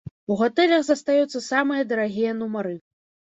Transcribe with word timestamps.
У 0.35 0.35
гатэлях 0.37 0.81
застаюцца 0.87 1.43
самыя 1.51 1.83
дарагія 1.91 2.31
нумары. 2.41 2.73